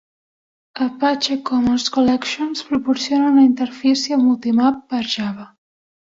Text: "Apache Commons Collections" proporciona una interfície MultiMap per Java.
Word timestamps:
"Apache 0.85 1.43
Commons 1.43 1.87
Collections" 1.93 2.63
proporciona 2.63 3.29
una 3.33 3.43
interfície 3.49 4.15
MultiMap 4.23 4.81
per 4.87 5.03
Java. 5.17 5.45